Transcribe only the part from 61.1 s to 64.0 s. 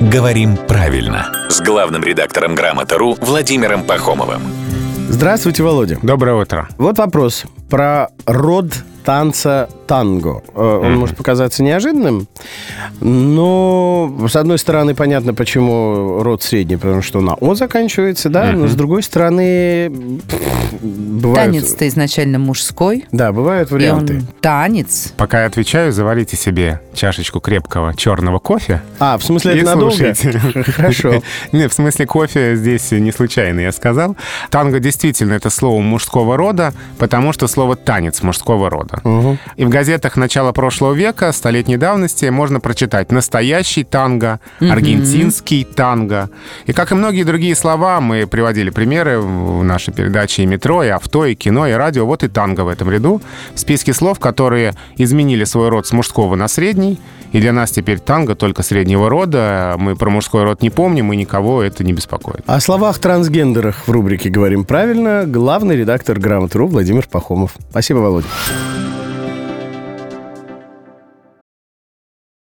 и никого это не беспокоит. О словах трансгендерах в